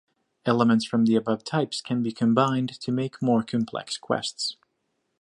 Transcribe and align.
Elements 0.47 0.83
from 0.83 1.05
the 1.05 1.15
above 1.15 1.43
types 1.43 1.79
can 1.79 2.01
be 2.01 2.11
combined 2.11 2.79
to 2.81 2.91
make 2.91 3.21
more 3.21 3.43
complex 3.43 3.99
quests. 3.99 4.55